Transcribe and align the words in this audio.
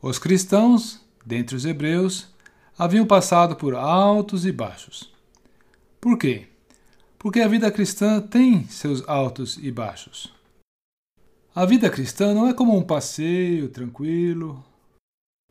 Os 0.00 0.18
cristãos, 0.18 1.00
dentre 1.24 1.56
os 1.56 1.64
hebreus, 1.64 2.28
haviam 2.78 3.06
passado 3.06 3.56
por 3.56 3.74
altos 3.74 4.44
e 4.44 4.52
baixos. 4.52 5.10
Por 6.00 6.18
quê? 6.18 6.48
Porque 7.18 7.40
a 7.40 7.48
vida 7.48 7.70
cristã 7.70 8.20
tem 8.20 8.68
seus 8.68 9.02
altos 9.08 9.58
e 9.60 9.72
baixos. 9.72 10.32
A 11.54 11.64
vida 11.64 11.88
cristã 11.88 12.34
não 12.34 12.46
é 12.46 12.52
como 12.52 12.76
um 12.76 12.82
passeio 12.82 13.70
tranquilo. 13.70 14.62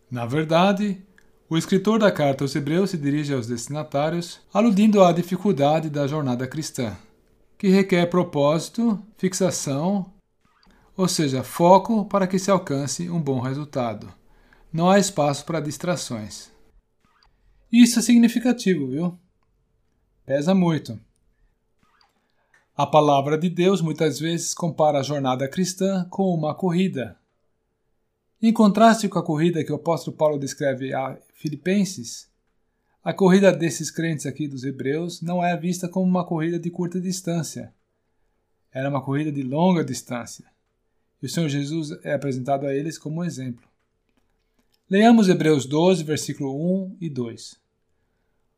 Na 0.09 0.25
verdade, 0.25 1.01
o 1.49 1.57
escritor 1.57 1.99
da 1.99 2.11
carta 2.11 2.43
aos 2.43 2.55
Hebreus 2.55 2.91
se 2.91 2.97
dirige 2.97 3.33
aos 3.33 3.47
destinatários, 3.47 4.39
aludindo 4.53 5.03
à 5.03 5.11
dificuldade 5.11 5.89
da 5.89 6.05
jornada 6.05 6.47
cristã, 6.47 6.95
que 7.57 7.69
requer 7.69 8.05
propósito, 8.05 9.01
fixação, 9.17 10.05
ou 10.95 11.07
seja, 11.07 11.43
foco 11.43 12.05
para 12.05 12.27
que 12.27 12.37
se 12.37 12.51
alcance 12.51 13.09
um 13.09 13.19
bom 13.19 13.39
resultado. 13.39 14.07
Não 14.75 14.89
há 14.89 14.99
espaço 14.99 15.45
para 15.45 15.61
distrações. 15.61 16.51
Isso 17.71 17.97
é 17.97 18.01
significativo, 18.01 18.89
viu? 18.89 19.17
Pesa 20.25 20.53
muito. 20.53 20.99
A 22.75 22.85
palavra 22.85 23.37
de 23.37 23.49
Deus 23.49 23.79
muitas 23.79 24.19
vezes 24.19 24.53
compara 24.53 24.99
a 24.99 25.01
jornada 25.01 25.47
cristã 25.47 26.05
com 26.09 26.23
uma 26.23 26.53
corrida. 26.53 27.17
Em 28.41 28.51
contraste 28.51 29.07
com 29.07 29.17
a 29.17 29.23
corrida 29.23 29.63
que 29.63 29.71
o 29.71 29.75
apóstolo 29.75 30.17
Paulo 30.17 30.37
descreve 30.37 30.93
a 30.93 31.17
Filipenses, 31.35 32.29
a 33.01 33.13
corrida 33.13 33.53
desses 33.53 33.89
crentes 33.89 34.25
aqui 34.25 34.45
dos 34.45 34.65
Hebreus 34.65 35.21
não 35.21 35.41
é 35.41 35.55
vista 35.55 35.87
como 35.87 36.05
uma 36.05 36.25
corrida 36.25 36.59
de 36.59 36.69
curta 36.69 36.99
distância. 36.99 37.73
Era 38.73 38.89
uma 38.89 39.01
corrida 39.01 39.31
de 39.31 39.41
longa 39.41 39.85
distância. 39.85 40.43
E 41.23 41.27
o 41.27 41.29
Senhor 41.29 41.47
Jesus 41.47 41.91
é 42.03 42.13
apresentado 42.13 42.67
a 42.67 42.75
eles 42.75 42.97
como 42.97 43.21
um 43.21 43.23
exemplo. 43.23 43.65
Leamos 44.87 45.27
Hebreus 45.27 45.65
12, 45.65 46.03
versículo 46.03 46.55
1 46.85 46.97
e 47.01 47.09
2. 47.09 47.59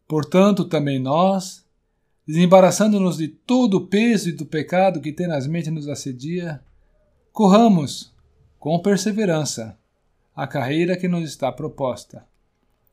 Portanto, 0.06 0.66
também 0.66 1.00
nós, 1.00 1.66
desembaraçando-nos 2.28 3.18
de 3.18 3.30
todo 3.30 3.76
o 3.78 3.88
peso 3.88 4.28
e 4.28 4.34
do 4.34 4.46
pecado 4.46 5.00
que 5.00 5.14
tenazmente 5.14 5.72
nos 5.72 5.88
assedia, 5.88 6.62
corramos 7.32 8.14
com 8.60 8.78
perseverança 8.80 9.80
a 10.36 10.46
carreira 10.46 10.98
que 10.98 11.08
nos 11.08 11.24
está 11.30 11.50
proposta, 11.50 12.28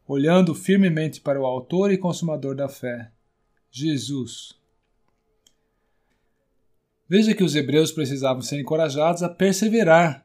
olhando 0.07 0.55
firmemente 0.55 1.21
para 1.21 1.41
o 1.41 1.45
Autor 1.45 1.91
e 1.91 1.99
Consumador 1.99 2.55
da 2.55 2.69
fé, 2.69 3.11
Jesus. 3.69 4.55
Veja 7.09 7.35
que 7.35 7.43
os 7.43 7.57
hebreus 7.57 7.91
precisavam 7.91 8.43
ser 8.43 8.61
encorajados 8.61 9.25
a 9.25 9.29
perseverar 9.29 10.24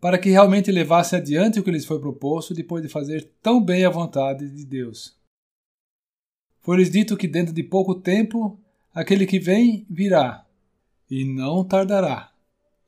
para 0.00 0.18
que 0.18 0.30
realmente 0.30 0.70
levasse 0.70 1.16
adiante 1.16 1.58
o 1.58 1.62
que 1.62 1.70
lhes 1.70 1.84
foi 1.84 1.98
proposto 1.98 2.54
depois 2.54 2.82
de 2.82 2.88
fazer 2.88 3.30
tão 3.42 3.62
bem 3.62 3.84
a 3.84 3.90
vontade 3.90 4.48
de 4.50 4.64
Deus. 4.64 5.16
Foi-lhes 6.60 6.90
dito 6.90 7.16
que 7.16 7.28
dentro 7.28 7.54
de 7.54 7.62
pouco 7.62 7.94
tempo 7.94 8.58
aquele 8.92 9.26
que 9.26 9.38
vem 9.38 9.86
virá, 9.88 10.46
e 11.10 11.24
não 11.24 11.64
tardará. 11.64 12.32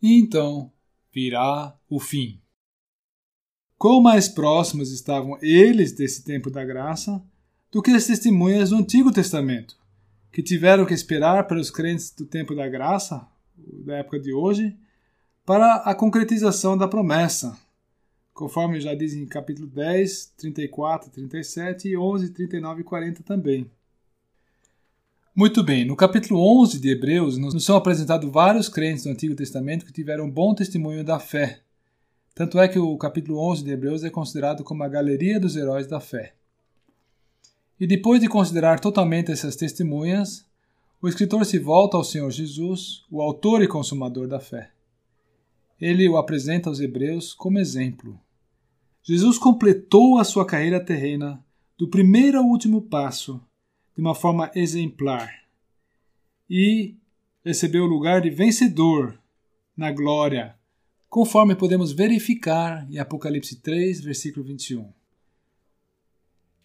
E 0.02 0.18
então 0.18 0.72
virá 1.12 1.76
o 1.88 2.00
fim. 2.00 2.40
Quão 3.76 4.00
mais 4.00 4.28
próximos 4.28 4.90
estavam 4.90 5.38
eles 5.40 5.92
desse 5.92 6.24
tempo 6.24 6.50
da 6.50 6.64
graça 6.64 7.22
do 7.70 7.82
que 7.82 7.90
as 7.90 8.06
testemunhas 8.06 8.70
do 8.70 8.76
Antigo 8.76 9.12
Testamento, 9.12 9.76
que 10.32 10.42
tiveram 10.42 10.84
que 10.84 10.94
esperar 10.94 11.46
pelos 11.46 11.70
crentes 11.70 12.10
do 12.10 12.24
tempo 12.24 12.54
da 12.54 12.68
graça, 12.68 13.26
da 13.56 13.98
época 13.98 14.18
de 14.18 14.32
hoje, 14.32 14.76
para 15.48 15.76
a 15.76 15.94
concretização 15.94 16.76
da 16.76 16.86
promessa, 16.86 17.58
conforme 18.34 18.78
já 18.82 18.94
diz 18.94 19.14
em 19.14 19.24
capítulo 19.24 19.66
10, 19.66 20.34
34, 20.36 21.10
37 21.10 21.88
e 21.88 21.96
11, 21.96 22.28
39 22.34 22.82
e 22.82 22.84
40 22.84 23.22
também. 23.22 23.66
Muito 25.34 25.62
bem, 25.62 25.86
no 25.86 25.96
capítulo 25.96 26.38
11 26.60 26.78
de 26.78 26.90
Hebreus 26.90 27.38
nos 27.38 27.64
são 27.64 27.76
apresentados 27.76 28.30
vários 28.30 28.68
crentes 28.68 29.04
do 29.04 29.10
Antigo 29.10 29.34
Testamento 29.34 29.86
que 29.86 29.92
tiveram 29.92 30.30
bom 30.30 30.54
testemunho 30.54 31.02
da 31.02 31.18
fé. 31.18 31.60
Tanto 32.34 32.60
é 32.60 32.68
que 32.68 32.78
o 32.78 32.98
capítulo 32.98 33.38
11 33.50 33.64
de 33.64 33.70
Hebreus 33.70 34.04
é 34.04 34.10
considerado 34.10 34.62
como 34.62 34.84
a 34.84 34.88
galeria 34.88 35.40
dos 35.40 35.56
heróis 35.56 35.86
da 35.86 35.98
fé. 35.98 36.34
E 37.80 37.86
depois 37.86 38.20
de 38.20 38.28
considerar 38.28 38.80
totalmente 38.80 39.32
essas 39.32 39.56
testemunhas, 39.56 40.44
o 41.00 41.08
escritor 41.08 41.42
se 41.46 41.58
volta 41.58 41.96
ao 41.96 42.04
Senhor 42.04 42.30
Jesus, 42.30 43.06
o 43.10 43.22
autor 43.22 43.62
e 43.62 43.66
consumador 43.66 44.28
da 44.28 44.38
fé. 44.38 44.72
Ele 45.80 46.08
o 46.08 46.16
apresenta 46.16 46.68
aos 46.68 46.80
hebreus 46.80 47.32
como 47.32 47.58
exemplo. 47.58 48.18
Jesus 49.02 49.38
completou 49.38 50.18
a 50.18 50.24
sua 50.24 50.44
carreira 50.44 50.84
terrena 50.84 51.42
do 51.78 51.88
primeiro 51.88 52.38
ao 52.38 52.44
último 52.44 52.82
passo 52.82 53.40
de 53.94 54.00
uma 54.00 54.14
forma 54.14 54.50
exemplar 54.54 55.44
e 56.50 56.96
recebeu 57.44 57.84
o 57.84 57.88
lugar 57.88 58.20
de 58.20 58.30
vencedor 58.30 59.18
na 59.76 59.92
glória, 59.92 60.56
conforme 61.08 61.54
podemos 61.54 61.92
verificar 61.92 62.86
em 62.90 62.98
Apocalipse 62.98 63.56
3, 63.56 64.00
versículo 64.00 64.44
21. 64.44 64.92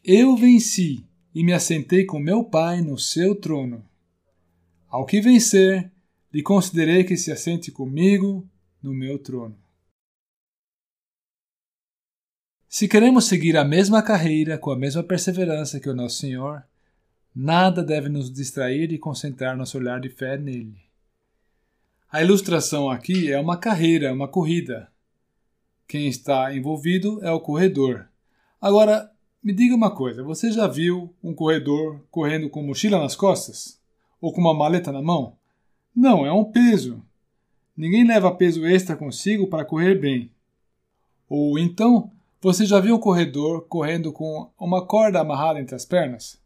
Eu 0.04 0.36
venci 0.36 1.06
e 1.34 1.44
me 1.44 1.54
assentei 1.54 2.06
com 2.06 2.20
meu 2.20 2.44
Pai 2.44 2.82
no 2.82 2.98
seu 2.98 3.36
trono. 3.36 3.86
Ao 4.90 5.06
que 5.06 5.22
vencer, 5.22 5.92
lhe 6.34 6.42
considerei 6.42 7.04
que 7.04 7.16
se 7.16 7.32
assente 7.32 7.72
comigo 7.72 8.48
no 8.84 8.94
meu 8.94 9.18
trono. 9.18 9.58
Se 12.68 12.88
queremos 12.88 13.26
seguir 13.26 13.56
a 13.56 13.64
mesma 13.64 14.02
carreira 14.02 14.58
com 14.58 14.72
a 14.72 14.76
mesma 14.76 15.04
perseverança 15.04 15.80
que 15.80 15.90
o 15.90 15.96
nosso 15.96 16.18
Senhor, 16.18 16.64
nada 17.34 17.84
deve 17.84 18.10
nos 18.10 18.32
distrair 18.32 18.92
e 18.92 18.98
concentrar 18.98 19.56
nosso 19.56 19.78
olhar 19.78 20.02
de 20.02 20.10
fé 20.10 20.38
nele. 20.38 20.84
A 22.12 22.22
ilustração 22.22 22.90
aqui 22.90 23.32
é 23.32 23.40
uma 23.40 23.58
carreira, 23.58 24.12
uma 24.12 24.28
corrida. 24.28 24.92
Quem 25.88 26.08
está 26.08 26.56
envolvido 26.56 27.24
é 27.24 27.32
o 27.32 27.40
corredor. 27.40 28.08
Agora, 28.60 29.12
me 29.44 29.54
diga 29.54 29.76
uma 29.76 29.94
coisa: 29.94 30.24
você 30.24 30.52
já 30.52 30.68
viu 30.68 31.14
um 31.24 31.34
corredor 31.34 32.04
correndo 32.10 32.50
com 32.50 32.64
mochila 32.64 33.00
nas 33.00 33.16
costas? 33.16 33.80
Ou 34.20 34.34
com 34.34 34.42
uma 34.42 34.54
maleta 34.54 34.92
na 34.92 35.02
mão? 35.02 35.38
Não, 35.96 36.26
é 36.26 36.32
um 36.32 36.46
peso. 36.46 37.04
Ninguém 37.76 38.06
leva 38.06 38.34
peso 38.36 38.66
extra 38.66 38.96
consigo 38.96 39.48
para 39.48 39.66
correr 39.66 39.96
bem. 39.96 40.32
Ou 41.28 41.58
então, 41.58 42.12
você 42.42 42.66
já 42.66 42.80
viu 42.80 42.96
um 42.96 43.00
corredor 43.00 43.66
correndo 43.68 44.12
com 44.12 44.50
uma 44.60 44.86
corda 44.86 45.20
amarrada 45.20 45.60
entre 45.60 45.76
as 45.76 45.86
pernas? 45.86 46.40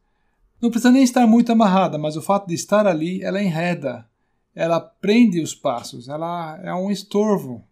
Não 0.62 0.70
precisa 0.70 0.92
nem 0.92 1.04
estar 1.04 1.28
muito 1.28 1.52
amarrada, 1.52 1.98
mas 1.98 2.16
o 2.16 2.22
fato 2.22 2.48
de 2.48 2.56
estar 2.56 2.88
ali, 2.88 3.22
ela 3.22 3.42
enreda, 3.42 4.08
ela 4.56 4.80
prende 4.80 5.42
os 5.42 5.54
passos, 5.54 6.08
ela 6.08 6.60
é 6.64 6.74
um 6.74 6.90
estorvo. 6.90 7.64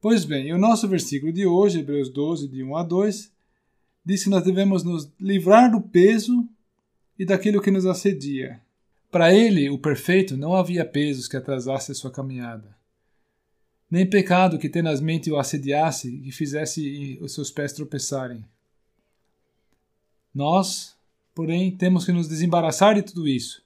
Pois 0.00 0.24
bem, 0.24 0.52
o 0.52 0.58
nosso 0.58 0.88
versículo 0.88 1.32
de 1.32 1.46
hoje, 1.46 1.80
Hebreus 1.80 2.08
12, 2.08 2.48
de 2.48 2.64
1 2.64 2.76
a 2.76 2.82
2, 2.82 3.32
diz 4.04 4.24
que 4.24 4.30
nós 4.30 4.42
devemos 4.42 4.82
nos 4.82 5.12
livrar 5.20 5.70
do 5.70 5.80
peso 5.80 6.48
e 7.18 7.24
daquilo 7.24 7.60
que 7.60 7.70
nos 7.70 7.86
assedia. 7.86 8.60
Para 9.12 9.32
ele, 9.32 9.70
o 9.70 9.78
perfeito, 9.78 10.36
não 10.36 10.56
havia 10.56 10.84
pesos 10.84 11.28
que 11.28 11.36
atrasassem 11.36 11.92
a 11.92 11.96
sua 11.96 12.10
caminhada 12.10 12.82
nem 13.92 14.08
pecado 14.08 14.58
que 14.58 14.70
tenazmente 14.70 15.30
o 15.30 15.38
assediasse 15.38 16.18
e 16.24 16.32
fizesse 16.32 17.18
os 17.20 17.34
seus 17.34 17.50
pés 17.50 17.74
tropeçarem. 17.74 18.42
Nós, 20.34 20.96
porém, 21.34 21.70
temos 21.76 22.06
que 22.06 22.10
nos 22.10 22.26
desembaraçar 22.26 22.94
de 22.94 23.02
tudo 23.02 23.28
isso. 23.28 23.62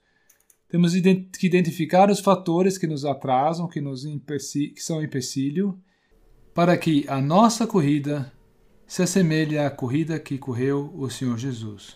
Temos 0.67 0.91
que 0.91 1.47
identificar 1.47 2.11
os 2.11 2.19
fatores 2.19 2.77
que 2.77 2.85
nos 2.85 3.05
atrasam, 3.05 3.69
que, 3.69 3.79
nos 3.79 4.03
que 4.03 4.81
são 4.83 5.01
empecilho, 5.01 5.79
para 6.53 6.77
que 6.77 7.05
a 7.07 7.21
nossa 7.21 7.65
corrida 7.65 8.29
se 8.85 9.03
assemelhe 9.03 9.57
à 9.57 9.71
corrida 9.71 10.19
que 10.19 10.37
correu 10.37 10.93
o 10.93 11.09
Senhor 11.09 11.37
Jesus. 11.37 11.95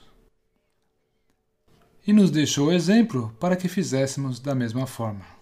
E 2.06 2.12
nos 2.12 2.31
deixou 2.31 2.74
exemplo 2.74 3.31
para 3.39 3.56
que 3.56 3.68
fizéssemos 3.68 4.39
da 4.39 4.56
mesma 4.56 4.88
forma. 4.88 5.40